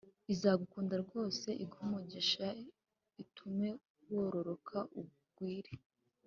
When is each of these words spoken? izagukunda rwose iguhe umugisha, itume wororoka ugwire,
izagukunda 0.33 0.95
rwose 1.03 1.47
iguhe 1.63 1.83
umugisha, 1.87 2.47
itume 3.23 3.69
wororoka 4.11 4.77
ugwire, 4.99 5.73